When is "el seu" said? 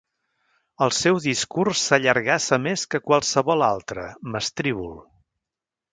0.85-1.19